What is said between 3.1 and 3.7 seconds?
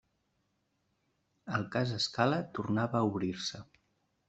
obrir-se.